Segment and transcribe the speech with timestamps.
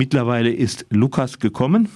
[0.00, 1.90] Mittlerweile ist Lukas gekommen.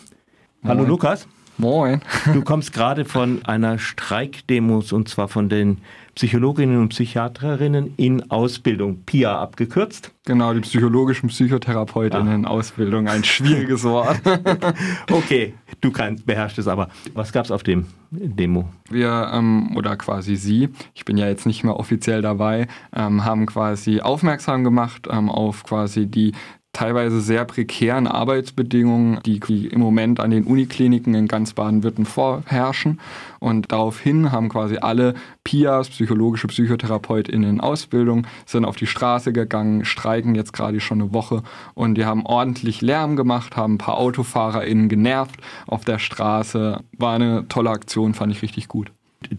[0.63, 0.89] Hallo Moin.
[0.89, 1.27] Lukas.
[1.57, 2.03] Moin.
[2.35, 5.79] Du kommst gerade von einer Streikdemos und zwar von den
[6.15, 10.13] Psychologinnen und Psychiaterinnen in Ausbildung, PIA abgekürzt.
[10.27, 14.21] Genau, die psychologischen Psychotherapeutinnen Ausbildung, ein schwieriges Wort.
[15.11, 16.91] Okay, du kannst, beherrschst es aber.
[17.15, 18.69] Was gab es auf dem Demo?
[18.91, 23.47] Wir, ähm, oder quasi Sie, ich bin ja jetzt nicht mehr offiziell dabei, ähm, haben
[23.47, 26.33] quasi aufmerksam gemacht ähm, auf quasi die
[26.75, 33.01] teilweise sehr prekären Arbeitsbedingungen, die die im Moment an den Unikliniken in ganz Baden-Württemberg vorherrschen.
[33.41, 39.85] Und daraufhin haben quasi alle PIAs, psychologische PsychotherapeutInnen in Ausbildung, sind auf die Straße gegangen,
[39.85, 41.43] streiken jetzt gerade schon eine Woche
[41.75, 46.81] und die haben ordentlich Lärm gemacht, haben ein paar AutofahrerInnen genervt auf der Straße.
[46.99, 48.93] War eine tolle Aktion, fand ich richtig gut.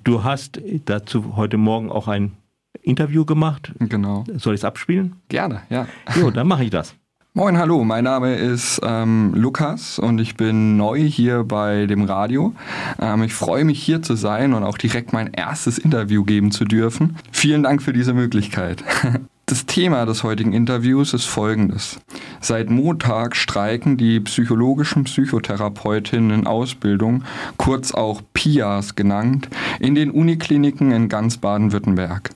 [0.04, 2.34] Du hast dazu heute Morgen auch ein
[2.82, 3.74] Interview gemacht.
[3.80, 4.24] Genau.
[4.36, 5.16] Soll ich es abspielen?
[5.30, 5.88] Gerne, ja.
[6.20, 6.96] Jo, dann mache ich das.
[7.38, 12.54] Moin, hallo, mein Name ist ähm, Lukas und ich bin neu hier bei dem Radio.
[12.98, 16.64] Ähm, ich freue mich hier zu sein und auch direkt mein erstes Interview geben zu
[16.64, 17.18] dürfen.
[17.34, 18.86] Vielen Dank für diese Möglichkeit.
[19.48, 22.00] Das Thema des heutigen Interviews ist folgendes.
[22.42, 27.24] Seit Montag streiken die psychologischen Psychotherapeutinnen in Ausbildung,
[27.56, 29.48] kurz auch PIAs genannt,
[29.80, 32.32] in den Unikliniken in ganz Baden-Württemberg.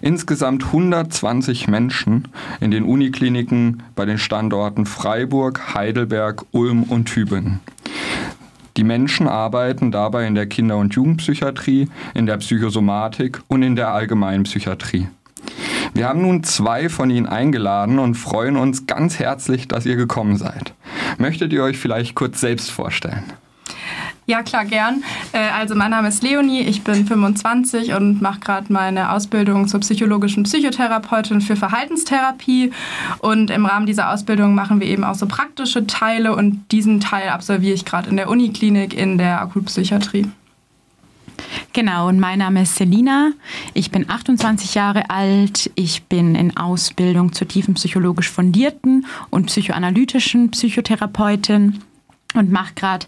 [0.00, 2.28] Insgesamt 120 Menschen
[2.60, 7.60] in den Unikliniken bei den Standorten Freiburg, Heidelberg, Ulm und Tübingen.
[8.76, 13.92] Die Menschen arbeiten dabei in der Kinder- und Jugendpsychiatrie, in der Psychosomatik und in der
[13.92, 15.08] Allgemeinpsychiatrie.
[15.94, 20.36] Wir haben nun zwei von Ihnen eingeladen und freuen uns ganz herzlich, dass ihr gekommen
[20.36, 20.74] seid.
[21.18, 23.24] Möchtet ihr euch vielleicht kurz selbst vorstellen?
[24.28, 25.02] Ja, klar, gern.
[25.32, 29.80] Äh, Also mein Name ist Leonie, ich bin 25 und mache gerade meine Ausbildung zur
[29.80, 32.70] psychologischen Psychotherapeutin für Verhaltenstherapie.
[33.20, 37.30] Und im Rahmen dieser Ausbildung machen wir eben auch so praktische Teile und diesen Teil
[37.30, 40.26] absolviere ich gerade in der Uniklinik in der Akutpsychiatrie.
[41.72, 43.30] Genau, und mein Name ist Selina.
[43.72, 45.70] Ich bin 28 Jahre alt.
[45.74, 51.78] Ich bin in Ausbildung zur tiefen psychologisch fundierten und psychoanalytischen Psychotherapeutin
[52.34, 53.06] und mache gerade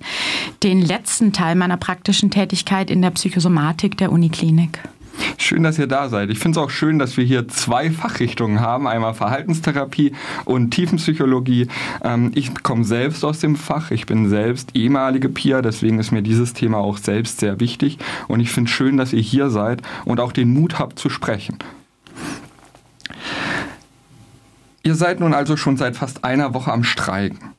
[0.63, 4.81] den letzten Teil meiner praktischen Tätigkeit in der Psychosomatik der Uniklinik.
[5.37, 6.31] Schön, dass ihr da seid.
[6.31, 8.87] Ich finde es auch schön, dass wir hier zwei Fachrichtungen haben.
[8.87, 10.13] Einmal Verhaltenstherapie
[10.45, 11.69] und Tiefenpsychologie.
[12.03, 13.91] Ähm, ich komme selbst aus dem Fach.
[13.91, 17.99] Ich bin selbst ehemalige PIA, deswegen ist mir dieses Thema auch selbst sehr wichtig.
[18.29, 21.11] Und ich finde es schön, dass ihr hier seid und auch den Mut habt zu
[21.11, 21.59] sprechen.
[24.83, 27.51] Ihr seid nun also schon seit fast einer Woche am Streiken.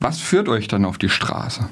[0.00, 1.68] Was führt euch dann auf die Straße?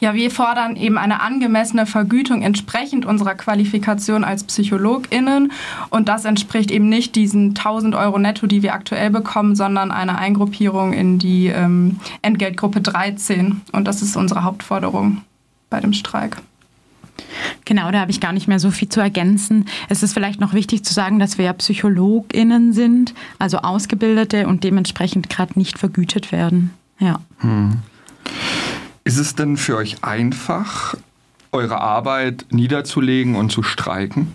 [0.00, 5.52] Ja, wir fordern eben eine angemessene Vergütung entsprechend unserer Qualifikation als PsychologInnen.
[5.90, 10.16] Und das entspricht eben nicht diesen 1000 Euro netto, die wir aktuell bekommen, sondern eine
[10.16, 13.60] Eingruppierung in die ähm, Entgeltgruppe 13.
[13.72, 15.22] Und das ist unsere Hauptforderung
[15.68, 16.38] bei dem Streik.
[17.66, 19.66] Genau, da habe ich gar nicht mehr so viel zu ergänzen.
[19.90, 24.64] Es ist vielleicht noch wichtig zu sagen, dass wir ja PsychologInnen sind, also Ausgebildete und
[24.64, 26.70] dementsprechend gerade nicht vergütet werden.
[27.00, 27.20] Ja.
[29.04, 30.94] Ist es denn für euch einfach,
[31.52, 34.32] eure Arbeit niederzulegen und zu streiken?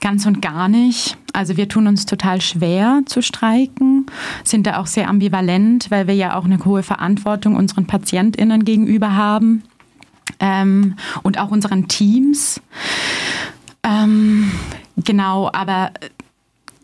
[0.00, 1.16] Ganz und gar nicht.
[1.32, 4.06] Also wir tun uns total schwer zu streiken,
[4.44, 9.14] sind da auch sehr ambivalent, weil wir ja auch eine hohe Verantwortung unseren PatientInnen gegenüber
[9.14, 9.64] haben
[10.40, 12.60] ähm, und auch unseren Teams.
[13.82, 14.52] Ähm,
[14.96, 15.90] genau, aber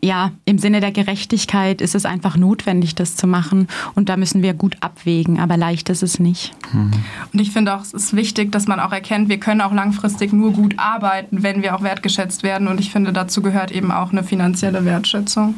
[0.03, 3.67] ja, im Sinne der Gerechtigkeit ist es einfach notwendig, das zu machen.
[3.93, 6.53] Und da müssen wir gut abwägen, aber leicht ist es nicht.
[6.73, 10.33] Und ich finde auch, es ist wichtig, dass man auch erkennt, wir können auch langfristig
[10.33, 12.67] nur gut arbeiten, wenn wir auch wertgeschätzt werden.
[12.67, 15.55] Und ich finde, dazu gehört eben auch eine finanzielle Wertschätzung.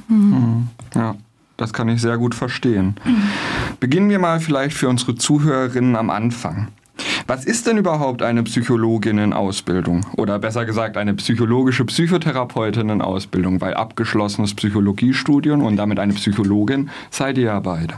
[0.93, 1.15] Ja,
[1.57, 2.95] das kann ich sehr gut verstehen.
[3.79, 6.67] Beginnen wir mal vielleicht für unsere Zuhörerinnen am Anfang.
[7.25, 10.05] Was ist denn überhaupt eine Psychologinnen-Ausbildung?
[10.17, 13.61] Oder besser gesagt, eine psychologische Psychotherapeutinnen-Ausbildung?
[13.61, 17.93] Weil abgeschlossenes Psychologiestudium und damit eine Psychologin seid ihr ja beide.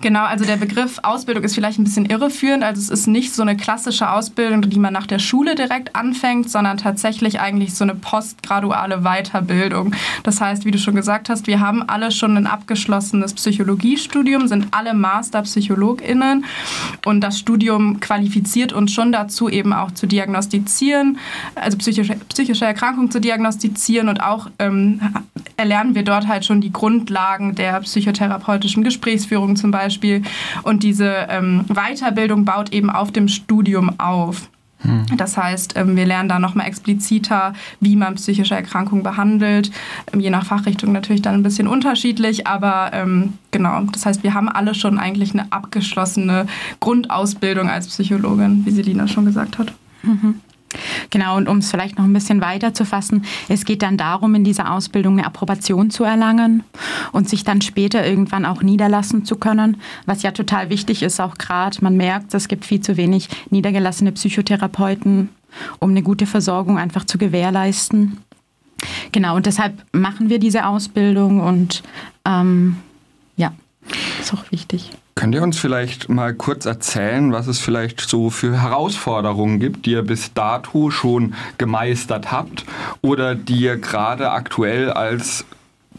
[0.00, 2.62] Genau, also der Begriff Ausbildung ist vielleicht ein bisschen irreführend.
[2.62, 6.50] Also es ist nicht so eine klassische Ausbildung, die man nach der Schule direkt anfängt,
[6.50, 9.94] sondern tatsächlich eigentlich so eine postgraduale Weiterbildung.
[10.22, 14.68] Das heißt, wie du schon gesagt hast, wir haben alle schon ein abgeschlossenes Psychologiestudium, sind
[14.72, 16.44] alle Master-PsychologInnen
[17.04, 21.18] und das Studium qualifiziert uns schon dazu, eben auch zu diagnostizieren,
[21.54, 25.00] also psychische, psychische Erkrankungen zu diagnostizieren und auch ähm,
[25.56, 29.83] erlernen wir dort halt schon die Grundlagen der psychotherapeutischen Gesprächsführung zum Beispiel.
[30.62, 34.48] Und diese ähm, Weiterbildung baut eben auf dem Studium auf.
[34.84, 35.06] Hm.
[35.16, 39.70] Das heißt, ähm, wir lernen da nochmal expliziter, wie man psychische Erkrankungen behandelt.
[40.12, 43.80] Ähm, je nach Fachrichtung natürlich dann ein bisschen unterschiedlich, aber ähm, genau.
[43.92, 46.46] Das heißt, wir haben alle schon eigentlich eine abgeschlossene
[46.80, 49.72] Grundausbildung als Psychologin, wie Selina schon gesagt hat.
[50.02, 50.40] Mhm.
[51.10, 54.34] Genau, und um es vielleicht noch ein bisschen weiter zu fassen, es geht dann darum,
[54.34, 56.62] in dieser Ausbildung eine Approbation zu erlangen
[57.12, 61.36] und sich dann später irgendwann auch niederlassen zu können, was ja total wichtig ist, auch
[61.38, 65.28] gerade, man merkt, es gibt viel zu wenig niedergelassene Psychotherapeuten,
[65.78, 68.18] um eine gute Versorgung einfach zu gewährleisten.
[69.12, 71.82] Genau, und deshalb machen wir diese Ausbildung und
[72.26, 72.76] ähm,
[73.36, 73.52] ja,
[74.20, 74.90] ist auch wichtig.
[75.14, 79.92] Könnt ihr uns vielleicht mal kurz erzählen, was es vielleicht so für Herausforderungen gibt, die
[79.92, 82.64] ihr bis dato schon gemeistert habt
[83.00, 85.44] oder die ihr gerade aktuell als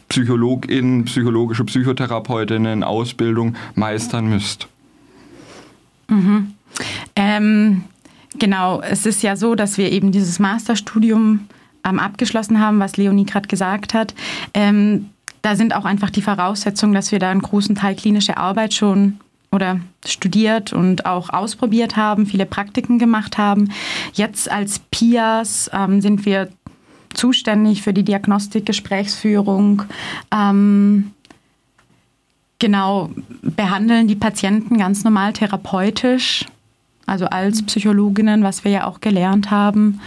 [0.09, 4.67] Psychologin, psychologische Psychotherapeutin in Ausbildung meistern müsst?
[6.09, 6.53] Mhm.
[7.15, 7.85] Ähm,
[8.37, 11.47] genau, es ist ja so, dass wir eben dieses Masterstudium
[11.85, 14.13] ähm, abgeschlossen haben, was Leonie gerade gesagt hat.
[14.53, 15.09] Ähm,
[15.45, 19.19] da sind auch einfach die Voraussetzungen, dass wir da einen großen Teil klinische Arbeit schon
[19.51, 23.69] oder studiert und auch ausprobiert haben, viele Praktiken gemacht haben.
[24.13, 26.49] Jetzt als PIAs ähm, sind wir
[27.13, 29.83] zuständig für die Diagnostik, Gesprächsführung.
[30.31, 31.11] Ähm,
[32.57, 33.11] genau,
[33.43, 36.45] behandeln die Patienten ganz normal therapeutisch,
[37.05, 40.01] also als Psychologinnen, was wir ja auch gelernt haben.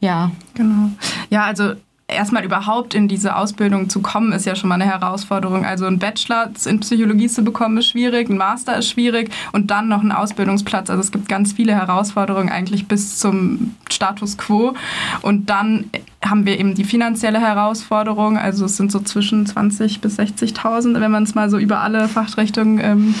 [0.00, 0.30] Ja.
[0.52, 0.90] Genau.
[1.30, 1.72] Ja, also
[2.08, 5.66] erstmal überhaupt in diese Ausbildung zu kommen, ist ja schon mal eine Herausforderung.
[5.66, 9.88] Also ein Bachelor in Psychologie zu bekommen, ist schwierig, ein Master ist schwierig und dann
[9.88, 10.88] noch einen Ausbildungsplatz.
[10.88, 14.74] Also es gibt ganz viele Herausforderungen eigentlich bis zum Status quo.
[15.20, 15.90] Und dann
[16.24, 18.38] haben wir eben die finanzielle Herausforderung.
[18.38, 22.08] Also es sind so zwischen 20.000 bis 60.000, wenn man es mal so über alle
[22.08, 23.14] Fachrichtungen ähm,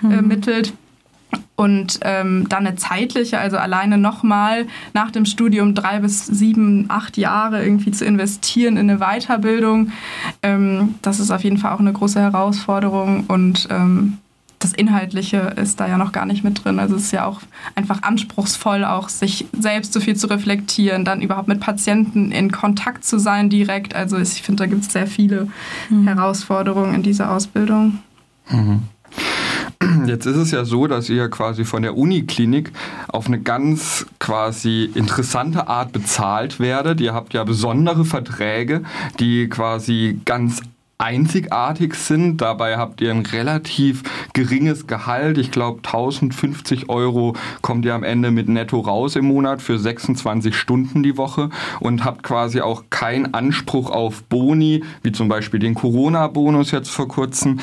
[0.00, 0.10] mhm.
[0.12, 0.72] ermittelt.
[1.58, 7.16] Und ähm, dann eine zeitliche, also alleine nochmal nach dem Studium drei bis sieben, acht
[7.16, 9.90] Jahre irgendwie zu investieren in eine Weiterbildung,
[10.44, 13.24] ähm, das ist auf jeden Fall auch eine große Herausforderung.
[13.26, 14.18] Und ähm,
[14.60, 16.78] das Inhaltliche ist da ja noch gar nicht mit drin.
[16.78, 17.40] Also es ist ja auch
[17.74, 23.04] einfach anspruchsvoll, auch sich selbst so viel zu reflektieren, dann überhaupt mit Patienten in Kontakt
[23.04, 23.96] zu sein direkt.
[23.96, 25.48] Also ich finde, da gibt es sehr viele
[25.90, 26.06] mhm.
[26.06, 27.98] Herausforderungen in dieser Ausbildung.
[28.48, 28.82] Mhm.
[30.06, 32.72] Jetzt ist es ja so, dass ihr quasi von der Uniklinik
[33.08, 37.00] auf eine ganz quasi interessante Art bezahlt werdet.
[37.00, 38.82] Ihr habt ja besondere Verträge,
[39.20, 40.62] die quasi ganz
[40.98, 42.38] einzigartig sind.
[42.38, 44.02] Dabei habt ihr ein relativ
[44.32, 45.38] geringes Gehalt.
[45.38, 50.56] Ich glaube, 1050 Euro kommt ihr am Ende mit netto raus im Monat für 26
[50.56, 55.74] Stunden die Woche und habt quasi auch keinen Anspruch auf Boni, wie zum Beispiel den
[55.74, 57.60] Corona-Bonus jetzt vor kurzem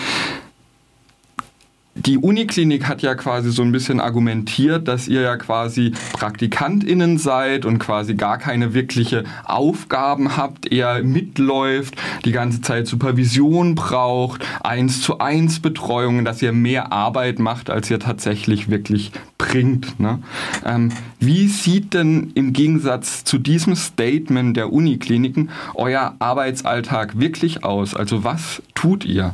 [1.95, 7.65] die Uniklinik hat ja quasi so ein bisschen argumentiert, dass ihr ja quasi PraktikantInnen seid
[7.65, 11.95] und quasi gar keine wirkliche Aufgaben habt, eher mitläuft,
[12.25, 17.89] die ganze Zeit Supervision braucht, eins zu eins Betreuungen, dass ihr mehr Arbeit macht, als
[17.89, 19.99] ihr tatsächlich wirklich bringt.
[19.99, 20.19] Ne?
[20.65, 27.95] Ähm, wie sieht denn im Gegensatz zu diesem Statement der Unikliniken euer Arbeitsalltag wirklich aus?
[27.95, 29.33] Also was tut ihr?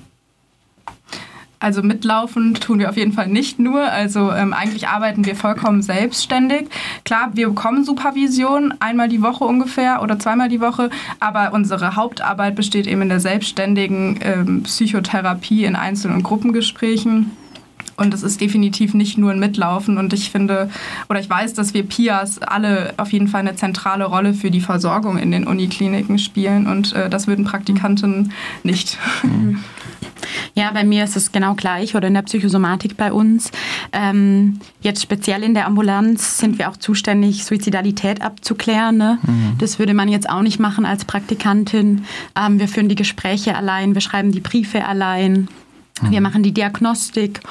[1.61, 3.83] Also mitlaufen tun wir auf jeden Fall nicht nur.
[3.83, 6.67] Also ähm, eigentlich arbeiten wir vollkommen selbstständig.
[7.05, 12.55] Klar, wir bekommen Supervision einmal die Woche ungefähr oder zweimal die Woche, aber unsere Hauptarbeit
[12.55, 17.31] besteht eben in der selbstständigen ähm, Psychotherapie in Einzel- und Gruppengesprächen.
[17.97, 19.97] Und es ist definitiv nicht nur ein Mitlaufen.
[19.97, 20.69] Und ich finde,
[21.09, 24.61] oder ich weiß, dass wir PIAs alle auf jeden Fall eine zentrale Rolle für die
[24.61, 26.67] Versorgung in den Unikliniken spielen.
[26.67, 28.31] Und äh, das würden Praktikanten
[28.63, 28.97] nicht.
[29.23, 29.59] Mhm.
[30.53, 33.51] Ja, bei mir ist es genau gleich oder in der Psychosomatik bei uns.
[33.91, 38.97] Ähm, jetzt speziell in der Ambulanz sind wir auch zuständig, Suizidalität abzuklären.
[38.97, 39.19] Ne?
[39.23, 39.57] Mhm.
[39.59, 42.05] Das würde man jetzt auch nicht machen als Praktikantin.
[42.35, 45.47] Ähm, wir führen die Gespräche allein, wir schreiben die Briefe allein.
[46.01, 46.23] Wir mhm.
[46.23, 47.41] machen die Diagnostik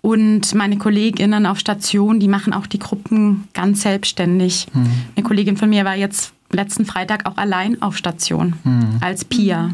[0.00, 4.66] und meine Kolleginnen auf Station, die machen auch die Gruppen ganz selbstständig.
[4.72, 4.90] Mhm.
[5.16, 8.98] Eine Kollegin von mir war jetzt letzten Freitag auch allein auf Station mhm.
[9.00, 9.70] als Pia.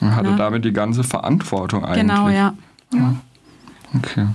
[0.00, 0.36] Und hatte ja.
[0.36, 2.00] damit die ganze Verantwortung eigentlich.
[2.00, 2.54] Genau, ja.
[2.94, 3.16] ja.
[3.94, 4.26] Okay.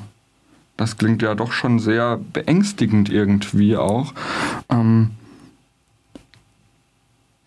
[0.77, 4.13] Das klingt ja doch schon sehr beängstigend irgendwie auch.
[4.69, 5.11] Ähm,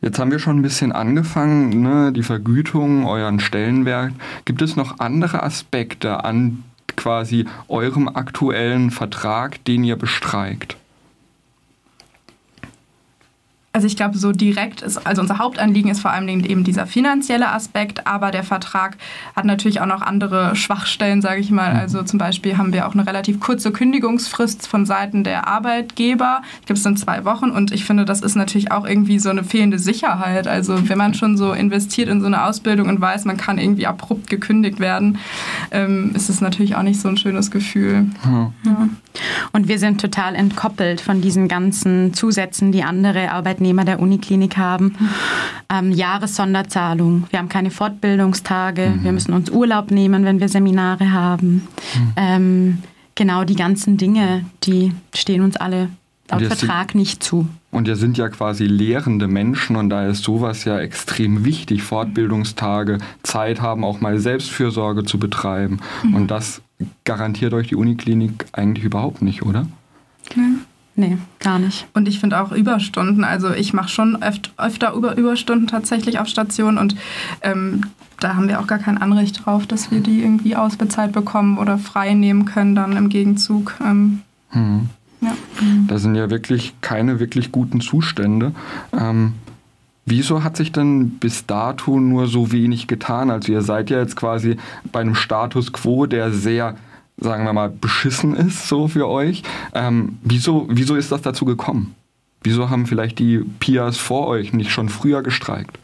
[0.00, 4.12] jetzt haben wir schon ein bisschen angefangen, ne, die Vergütung, euren Stellenwert.
[4.44, 6.64] Gibt es noch andere Aspekte an
[6.96, 10.77] quasi eurem aktuellen Vertrag, den ihr bestreikt?
[13.70, 17.52] Also ich glaube, so direkt ist, also unser Hauptanliegen ist vor allem eben dieser finanzielle
[17.52, 18.96] Aspekt, aber der Vertrag
[19.36, 21.72] hat natürlich auch noch andere Schwachstellen, sage ich mal.
[21.72, 26.40] Also zum Beispiel haben wir auch eine relativ kurze Kündigungsfrist von Seiten der Arbeitgeber.
[26.60, 29.28] Ich glaube, es sind zwei Wochen und ich finde, das ist natürlich auch irgendwie so
[29.28, 30.48] eine fehlende Sicherheit.
[30.48, 33.86] Also wenn man schon so investiert in so eine Ausbildung und weiß, man kann irgendwie
[33.86, 35.18] abrupt gekündigt werden,
[35.70, 38.06] ähm, ist es natürlich auch nicht so ein schönes Gefühl.
[38.22, 38.52] Hm.
[38.64, 38.88] Ja.
[39.52, 44.94] Und wir sind total entkoppelt von diesen ganzen Zusätzen, die andere Arbeitnehmer der Uniklinik haben.
[45.70, 47.24] Ähm, Jahressonderzahlung.
[47.30, 48.90] Wir haben keine Fortbildungstage.
[48.90, 49.04] Mhm.
[49.04, 51.66] Wir müssen uns Urlaub nehmen, wenn wir Seminare haben.
[51.94, 52.12] Mhm.
[52.16, 52.78] Ähm,
[53.14, 55.90] genau die ganzen Dinge, die stehen uns alle
[56.30, 57.48] laut Vertrag sind, nicht zu.
[57.70, 61.82] Und ihr sind ja quasi lehrende Menschen und da ist sowas ja extrem wichtig.
[61.82, 65.80] Fortbildungstage, Zeit haben, auch mal Selbstfürsorge zu betreiben.
[66.02, 66.14] Mhm.
[66.14, 66.62] Und das
[67.04, 69.66] garantiert euch die Uniklinik eigentlich überhaupt nicht, oder?
[70.34, 70.58] Nee.
[70.98, 71.86] Nee, gar nicht.
[71.94, 73.22] Und ich finde auch Überstunden.
[73.22, 76.96] Also ich mache schon öfter, öfter über Überstunden tatsächlich auf Station und
[77.40, 77.82] ähm,
[78.18, 81.78] da haben wir auch gar kein Anrecht drauf, dass wir die irgendwie ausbezahlt bekommen oder
[81.78, 83.74] frei nehmen können dann im Gegenzug.
[83.80, 84.88] Ähm, hm.
[85.20, 85.36] ja.
[85.86, 88.50] Da sind ja wirklich keine wirklich guten Zustände.
[88.92, 89.34] Ähm,
[90.10, 93.30] Wieso hat sich denn bis dato nur so wenig getan?
[93.30, 94.56] Also ihr seid ja jetzt quasi
[94.90, 96.76] bei einem Status quo, der sehr,
[97.18, 99.42] sagen wir mal, beschissen ist so für euch.
[99.74, 101.94] Ähm, wieso, wieso ist das dazu gekommen?
[102.42, 105.78] Wieso haben vielleicht die Pias vor euch nicht schon früher gestreikt?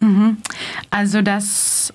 [0.00, 0.38] Mhm.
[0.90, 1.92] Also das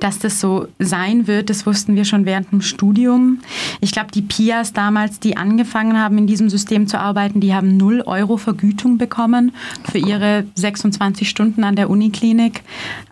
[0.00, 3.40] dass das so sein wird, das wussten wir schon während dem Studium.
[3.80, 7.76] Ich glaube, die PIAs damals, die angefangen haben, in diesem System zu arbeiten, die haben
[7.76, 9.52] 0 Euro Vergütung bekommen
[9.90, 12.62] für ihre 26 Stunden an der Uniklinik.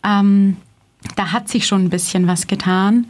[0.05, 0.57] Ähm,
[1.15, 3.07] da hat sich schon ein bisschen was getan.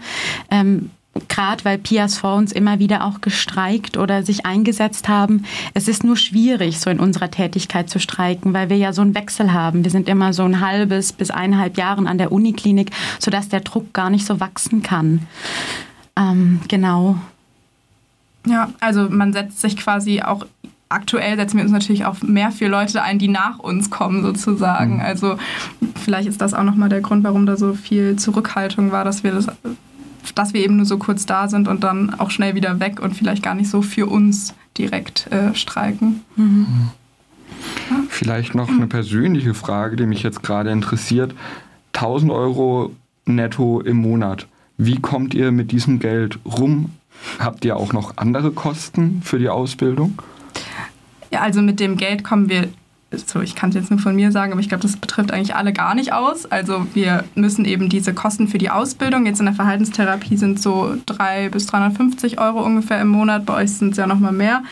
[0.50, 0.90] Ähm,
[1.28, 5.44] gerade weil Pias uns immer wieder auch gestreikt oder sich eingesetzt haben.
[5.74, 9.14] Es ist nur schwierig, so in unserer Tätigkeit zu streiken, weil wir ja so einen
[9.14, 9.84] Wechsel haben.
[9.84, 13.92] Wir sind immer so ein halbes bis eineinhalb Jahren an der Uniklinik, sodass der Druck
[13.92, 15.26] gar nicht so wachsen kann.
[16.16, 17.16] Ähm, genau.
[18.46, 20.46] Ja, also man setzt sich quasi auch
[20.88, 24.94] aktuell setzen wir uns natürlich auf mehr für Leute ein, die nach uns kommen sozusagen.
[24.94, 25.00] Mhm.
[25.00, 25.36] Also
[26.02, 29.32] vielleicht ist das auch nochmal der Grund, warum da so viel Zurückhaltung war, dass wir
[29.32, 29.48] das
[30.34, 33.14] dass wir eben nur so kurz da sind und dann auch schnell wieder weg und
[33.14, 36.22] vielleicht gar nicht so für uns direkt äh, streiken.
[36.34, 36.90] Mhm.
[38.08, 41.34] Vielleicht noch eine persönliche Frage, die mich jetzt gerade interessiert.
[41.94, 44.46] 1000 Euro netto im Monat.
[44.76, 46.90] Wie kommt ihr mit diesem Geld rum?
[47.38, 50.18] Habt ihr auch noch andere Kosten für die Ausbildung?
[51.36, 52.68] Ja, also mit dem Geld kommen wir
[53.12, 55.54] so, ich kann es jetzt nur von mir sagen, aber ich glaube, das betrifft eigentlich
[55.54, 56.46] alle gar nicht aus.
[56.46, 60.96] Also wir müssen eben diese Kosten für die Ausbildung, jetzt in der Verhaltenstherapie sind so
[61.04, 64.62] 3 bis 350 Euro ungefähr im Monat, bei euch sind es ja nochmal mehr,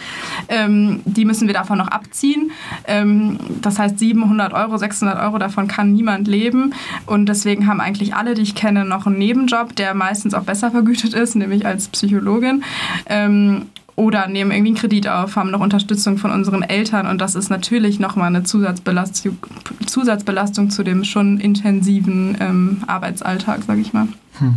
[0.49, 2.50] ähm, die müssen wir davon noch abziehen.
[2.87, 6.73] Ähm, das heißt 700 Euro, 600 Euro, davon kann niemand leben
[7.04, 10.71] und deswegen haben eigentlich alle, die ich kenne, noch einen Nebenjob, der meistens auch besser
[10.71, 12.64] vergütet ist, nämlich als Psychologin.
[13.04, 17.34] Ähm, oder nehmen irgendwie einen Kredit auf, haben noch Unterstützung von unseren Eltern und das
[17.34, 19.38] ist natürlich nochmal eine Zusatzbelastung,
[19.86, 24.08] Zusatzbelastung zu dem schon intensiven ähm, Arbeitsalltag, sage ich mal.
[24.38, 24.54] Hm.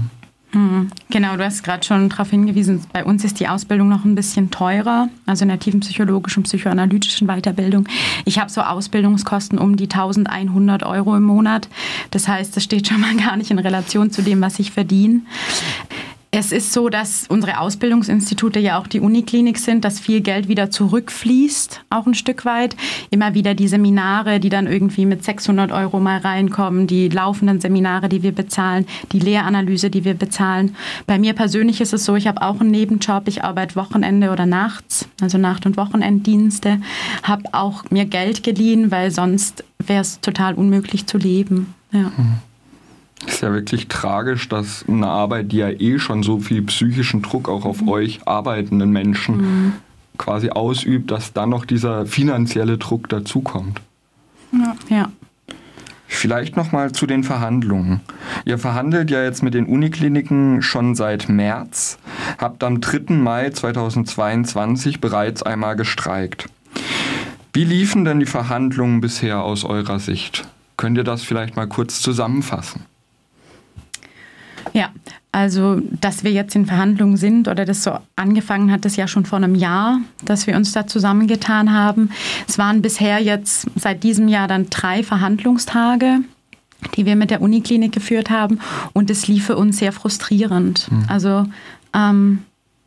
[0.51, 0.87] hm.
[1.11, 4.49] Genau, du hast gerade schon darauf hingewiesen, bei uns ist die Ausbildung noch ein bisschen
[4.49, 7.87] teurer, also in der tiefen psychologischen, psychoanalytischen Weiterbildung.
[8.25, 11.69] Ich habe so Ausbildungskosten um die 1100 Euro im Monat.
[12.09, 15.21] Das heißt, das steht schon mal gar nicht in Relation zu dem, was ich verdiene.
[16.29, 20.69] Es ist so, dass unsere Ausbildungsinstitute ja auch die Uniklinik sind, dass viel Geld wieder
[20.69, 22.75] zurückfließt, auch ein Stück weit.
[23.09, 28.09] Immer wieder die Seminare, die dann irgendwie mit 600 Euro mal reinkommen, die laufenden Seminare,
[28.09, 30.75] die wir bezahlen, die Lehranalyse, die wir bezahlen.
[31.05, 34.45] Bei mir persönlich ist es so, ich habe auch einen Nebenjob, ich arbeite Wochenende oder
[34.45, 36.81] nachts, also Nacht- und Wochenenddienste,
[37.23, 41.73] habe auch mir Geld geliehen, weil sonst wäre es total unmöglich zu leben.
[41.91, 42.11] Ja.
[42.17, 42.46] Mhm.
[43.25, 47.49] Ist ja wirklich tragisch, dass eine Arbeit, die ja eh schon so viel psychischen Druck
[47.49, 47.89] auch auf mhm.
[47.89, 49.73] euch arbeitenden Menschen mhm.
[50.17, 53.81] quasi ausübt, dass dann noch dieser finanzielle Druck dazukommt.
[54.51, 54.75] Ja.
[54.89, 55.11] ja.
[56.07, 57.99] Vielleicht nochmal zu den Verhandlungen.
[58.45, 61.99] Ihr verhandelt ja jetzt mit den Unikliniken schon seit März,
[62.37, 63.13] habt am 3.
[63.13, 66.47] Mai 2022 bereits einmal gestreikt.
[67.51, 70.47] Wie liefen denn die Verhandlungen bisher aus eurer Sicht?
[70.77, 72.85] Könnt ihr das vielleicht mal kurz zusammenfassen?
[74.73, 74.89] Ja,
[75.31, 79.25] also dass wir jetzt in Verhandlungen sind oder das so angefangen hat, das ja schon
[79.25, 82.09] vor einem Jahr, dass wir uns da zusammengetan haben.
[82.47, 86.19] Es waren bisher jetzt seit diesem Jahr dann drei Verhandlungstage
[86.95, 88.59] die wir mit der Uniklinik geführt haben
[88.93, 90.91] und es lief für uns sehr frustrierend.
[90.91, 91.05] Mhm.
[91.07, 91.45] Also
[91.93, 92.43] ähm,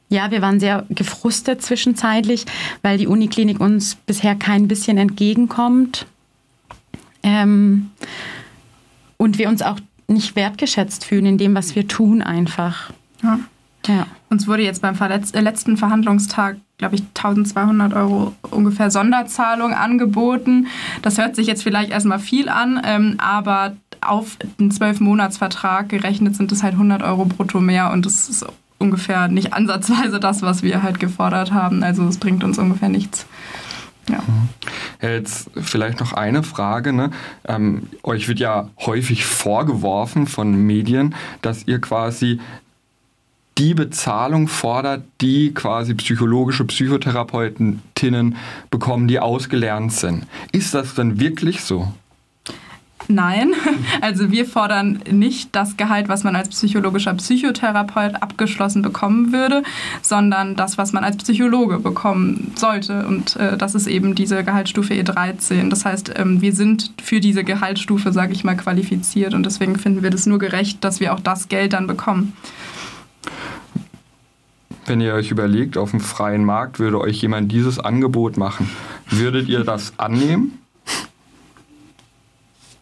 [0.09, 2.45] Ja, wir waren sehr gefrustet zwischenzeitlich,
[2.83, 6.07] weil die Uniklinik uns bisher kein bisschen entgegenkommt.
[7.23, 7.91] Ähm,
[9.17, 9.79] und wir uns auch
[10.11, 12.93] nicht wertgeschätzt fühlen in dem, was wir tun einfach.
[13.23, 13.39] Ja.
[13.87, 14.07] ja.
[14.29, 20.67] Uns wurde jetzt beim Verletz äh, letzten Verhandlungstag, glaube ich, 1200 Euro ungefähr Sonderzahlung angeboten.
[21.03, 26.53] Das hört sich jetzt vielleicht erstmal viel an, ähm, aber auf den 12-Monats-Vertrag gerechnet sind
[26.53, 28.47] es halt 100 Euro brutto mehr und das ist
[28.79, 31.83] ungefähr nicht ansatzweise das, was wir halt gefordert haben.
[31.83, 33.27] Also es bringt uns ungefähr nichts.
[34.09, 34.23] Ja.
[35.03, 36.93] Jetzt vielleicht noch eine Frage.
[36.93, 37.11] Ne?
[37.47, 42.39] Ähm, euch wird ja häufig vorgeworfen von Medien, dass ihr quasi
[43.57, 48.37] die Bezahlung fordert, die quasi psychologische Psychotherapeutinnen
[48.71, 50.27] bekommen, die ausgelernt sind.
[50.53, 51.93] Ist das denn wirklich so?
[53.09, 53.55] Nein,
[54.01, 59.63] also wir fordern nicht das Gehalt, was man als psychologischer Psychotherapeut abgeschlossen bekommen würde,
[60.03, 63.07] sondern das, was man als Psychologe bekommen sollte.
[63.07, 65.71] Und äh, das ist eben diese Gehaltsstufe E13.
[65.71, 70.03] Das heißt, ähm, wir sind für diese Gehaltsstufe, sage ich mal, qualifiziert und deswegen finden
[70.03, 72.35] wir das nur gerecht, dass wir auch das Geld dann bekommen.
[74.87, 78.69] Wenn ihr euch überlegt, auf dem freien Markt würde euch jemand dieses Angebot machen,
[79.09, 80.59] würdet ihr das annehmen?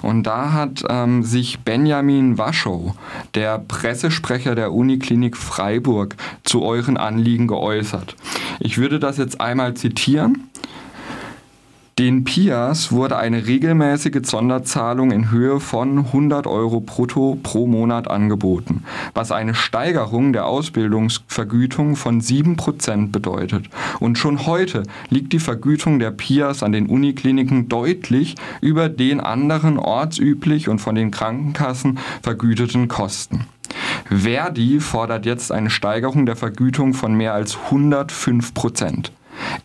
[0.03, 2.93] Und da hat ähm, sich Benjamin Waschow,
[3.33, 8.15] der Pressesprecher der Uniklinik Freiburg, zu euren Anliegen geäußert.
[8.59, 10.51] Ich würde das jetzt einmal zitieren.
[11.97, 18.83] Den PIAs wurde eine regelmäßige Sonderzahlung in Höhe von 100 Euro brutto pro Monat angeboten,
[19.13, 23.69] was eine Steigerung der Ausbildungsvergütung von 7% bedeutet.
[24.01, 29.79] Und schon heute liegt die Vergütung der PIAs an den Unikliniken deutlich über den anderen
[29.79, 33.45] ortsüblich und von den Krankenkassen vergüteten Kosten.
[34.09, 39.11] Verdi fordert jetzt eine Steigerung der Vergütung von mehr als 105%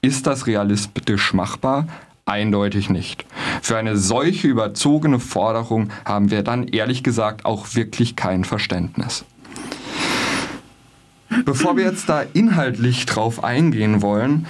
[0.01, 1.89] Ist das realistisch machbar?
[2.27, 3.25] Eindeutig nicht.
[3.63, 9.25] Für eine solche überzogene Forderung haben wir dann ehrlich gesagt auch wirklich kein Verständnis.
[11.45, 14.47] Bevor wir jetzt da inhaltlich drauf eingehen wollen,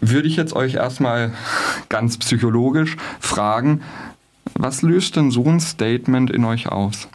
[0.00, 1.32] würde ich jetzt euch erstmal
[1.88, 3.82] ganz psychologisch fragen,
[4.54, 7.08] was löst denn so ein Statement in euch aus?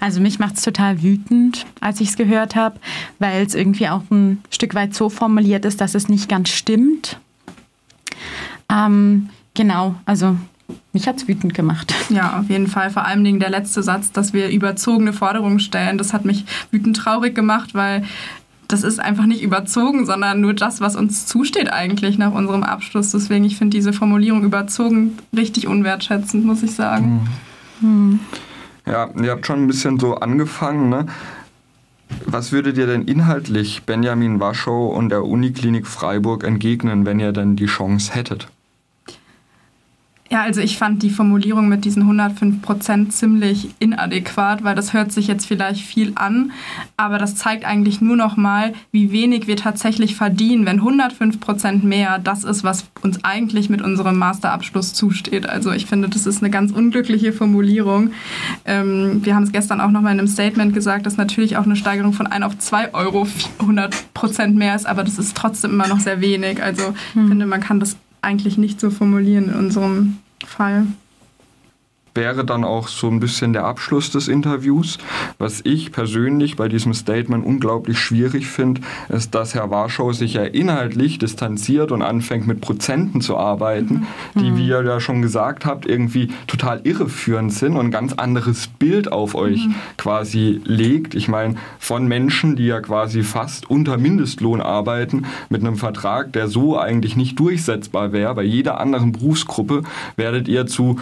[0.00, 2.80] Also mich macht es total wütend, als ich es gehört habe,
[3.18, 7.20] weil es irgendwie auch ein Stück weit so formuliert ist, dass es nicht ganz stimmt.
[8.76, 10.36] Ähm, genau, also
[10.92, 11.94] mich hat es wütend gemacht.
[12.08, 12.90] Ja, auf jeden Fall.
[12.90, 17.34] Vor allem der letzte Satz, dass wir überzogene Forderungen stellen, das hat mich wütend traurig
[17.34, 18.04] gemacht, weil
[18.68, 23.12] das ist einfach nicht überzogen, sondern nur das, was uns zusteht eigentlich nach unserem Abschluss.
[23.12, 27.28] Deswegen, ich finde diese Formulierung überzogen richtig unwertschätzend, muss ich sagen.
[27.80, 27.88] Mhm.
[27.88, 28.20] Mhm.
[28.86, 31.06] Ja, ihr habt schon ein bisschen so angefangen, ne?
[32.24, 37.56] Was würdet ihr denn inhaltlich Benjamin Waschow und der Uniklinik Freiburg entgegnen, wenn ihr denn
[37.56, 38.48] die Chance hättet?
[40.30, 45.12] Ja, also ich fand die Formulierung mit diesen 105 Prozent ziemlich inadäquat, weil das hört
[45.12, 46.50] sich jetzt vielleicht viel an,
[46.96, 51.84] aber das zeigt eigentlich nur noch mal, wie wenig wir tatsächlich verdienen, wenn 105 Prozent
[51.84, 55.48] mehr das ist, was uns eigentlich mit unserem Masterabschluss zusteht.
[55.48, 58.10] Also ich finde, das ist eine ganz unglückliche Formulierung.
[58.64, 61.64] Ähm, wir haben es gestern auch noch mal in einem Statement gesagt, dass natürlich auch
[61.64, 63.28] eine Steigerung von 1 auf 2 Euro
[63.60, 66.62] 100 Prozent mehr ist, aber das ist trotzdem immer noch sehr wenig.
[66.62, 67.28] Also ich hm.
[67.28, 70.86] finde, man kann das eigentlich nicht so formulieren in unserem Fall
[72.16, 74.98] wäre dann auch so ein bisschen der Abschluss des Interviews.
[75.38, 80.44] Was ich persönlich bei diesem Statement unglaublich schwierig finde, ist, dass Herr Warschau sich ja
[80.44, 84.40] inhaltlich distanziert und anfängt mit Prozenten zu arbeiten, mhm.
[84.40, 88.66] die, wie ihr ja schon gesagt habt, irgendwie total irreführend sind und ein ganz anderes
[88.66, 89.74] Bild auf euch mhm.
[89.98, 91.14] quasi legt.
[91.14, 96.48] Ich meine, von Menschen, die ja quasi fast unter Mindestlohn arbeiten, mit einem Vertrag, der
[96.48, 99.82] so eigentlich nicht durchsetzbar wäre, bei jeder anderen Berufsgruppe
[100.16, 100.96] werdet ihr zu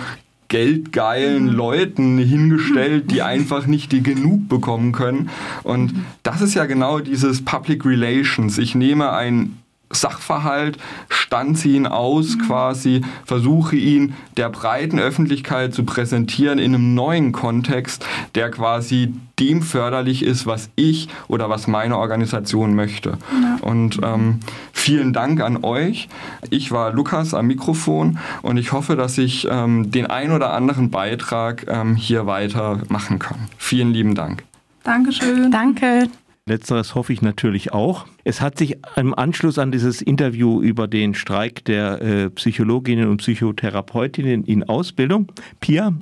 [0.49, 1.53] geldgeilen mhm.
[1.53, 5.31] Leuten hingestellt, die einfach nicht die genug bekommen können.
[5.63, 8.59] Und das ist ja genau dieses Public Relations.
[8.59, 9.59] Ich nehme ein
[9.91, 17.33] Sachverhalt, stanze ihn aus quasi, versuche ihn der breiten Öffentlichkeit zu präsentieren in einem neuen
[17.33, 23.19] Kontext, der quasi dem förderlich ist, was ich oder was meine Organisation möchte.
[23.33, 23.59] Ja.
[23.63, 24.41] Und ähm,
[24.73, 26.09] vielen Dank an euch.
[26.51, 30.91] Ich war Lukas am Mikrofon und ich hoffe, dass ich ähm, den ein oder anderen
[30.91, 33.49] Beitrag ähm, hier weiter machen kann.
[33.59, 34.45] Vielen lieben Dank.
[34.85, 35.51] Dankeschön.
[35.51, 36.09] Danke.
[36.47, 38.07] Letzteres hoffe ich natürlich auch.
[38.23, 43.17] Es hat sich im Anschluss an dieses Interview über den Streik der äh, Psychologinnen und
[43.17, 45.95] Psychotherapeutinnen in Ausbildung, PIA,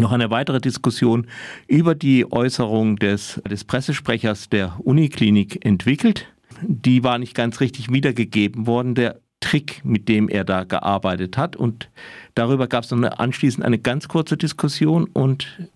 [0.00, 1.28] noch eine weitere Diskussion
[1.68, 6.26] über die Äußerung des, des Pressesprechers der Uniklinik entwickelt.
[6.60, 11.54] Die war nicht ganz richtig wiedergegeben worden, der Trick, mit dem er da gearbeitet hat.
[11.54, 11.90] Und
[12.34, 15.70] darüber gab es eine, anschließend eine ganz kurze Diskussion und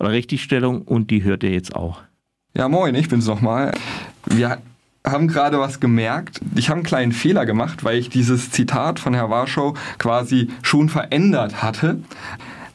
[0.00, 2.02] oder Richtigstellung und die hört ihr jetzt auch.
[2.52, 3.72] Ja, moin, ich bin's nochmal.
[4.26, 4.58] Wir
[5.06, 6.40] haben gerade was gemerkt.
[6.56, 10.88] Ich habe einen kleinen Fehler gemacht, weil ich dieses Zitat von Herr Warschau quasi schon
[10.88, 12.00] verändert hatte.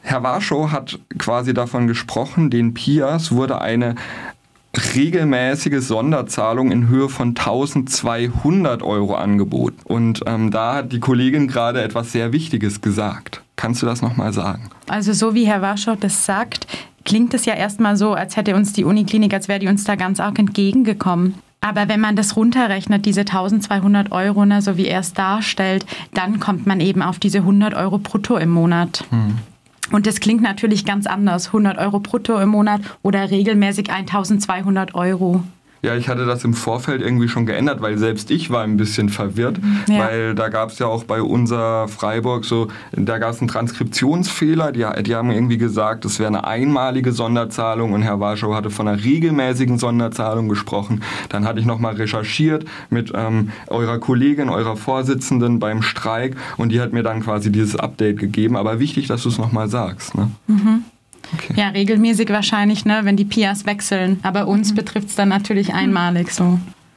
[0.00, 3.96] Herr Warschau hat quasi davon gesprochen, den Pias wurde eine
[4.94, 9.78] regelmäßige Sonderzahlung in Höhe von 1200 Euro angeboten.
[9.84, 13.42] Und ähm, da hat die Kollegin gerade etwas sehr Wichtiges gesagt.
[13.56, 14.70] Kannst du das nochmal sagen?
[14.88, 16.66] Also so wie Herr Warschau das sagt,
[17.04, 19.94] klingt es ja erstmal so, als hätte uns die Uniklinik, als wäre die uns da
[19.94, 21.34] ganz arg entgegengekommen.
[21.60, 26.38] Aber wenn man das runterrechnet, diese 1200 Euro, ne, so wie er es darstellt, dann
[26.38, 29.04] kommt man eben auf diese 100 Euro brutto im Monat.
[29.10, 29.38] Hm.
[29.92, 31.48] Und das klingt natürlich ganz anders.
[31.48, 35.42] 100 Euro brutto im Monat oder regelmäßig 1200 Euro.
[35.82, 39.08] Ja, ich hatte das im Vorfeld irgendwie schon geändert, weil selbst ich war ein bisschen
[39.08, 39.94] verwirrt, mhm.
[39.94, 40.00] ja.
[40.00, 44.72] weil da gab es ja auch bei unser Freiburg so, da gab es einen Transkriptionsfehler,
[44.72, 48.88] die, die haben irgendwie gesagt, es wäre eine einmalige Sonderzahlung und Herr Warschau hatte von
[48.88, 51.02] einer regelmäßigen Sonderzahlung gesprochen.
[51.28, 56.80] Dann hatte ich nochmal recherchiert mit ähm, eurer Kollegin, eurer Vorsitzenden beim Streik und die
[56.80, 58.56] hat mir dann quasi dieses Update gegeben.
[58.56, 60.14] Aber wichtig, dass du es nochmal sagst.
[60.14, 60.30] Ne?
[60.46, 60.84] Mhm.
[61.34, 61.54] Okay.
[61.56, 64.20] Ja, regelmäßig wahrscheinlich, ne, wenn die Pias wechseln.
[64.22, 64.76] Aber uns mhm.
[64.76, 66.58] betrifft es dann natürlich einmalig so.